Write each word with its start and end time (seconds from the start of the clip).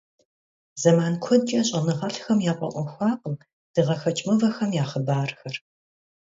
Zeman 0.81 1.13
kuedç'e 1.23 1.61
ş'enığelh'xem 1.67 2.39
yaf'e'uexuakhım 2.47 3.35
dığexeç' 3.73 4.25
mıvexem 4.27 4.71
ya 4.77 4.85
xhıbarxer. 4.91 5.55